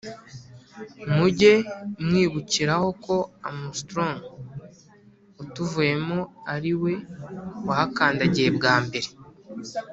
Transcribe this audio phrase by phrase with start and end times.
[1.15, 1.53] muge
[2.05, 3.15] mwibukiraho ko
[3.49, 4.17] Armstrong
[5.41, 6.19] utuvuyemo
[6.53, 6.93] ari we
[7.67, 9.09] wahakandagiye bwa mbere